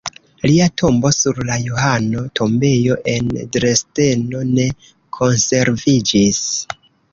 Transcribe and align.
Lia 0.51 0.63
tombo 0.81 1.11
sur 1.17 1.41
la 1.49 1.57
Johano-Tombejo 1.65 2.97
en 3.13 3.29
Dresdeno 3.57 4.43
ne 4.57 4.67
konserviĝis. 5.21 6.45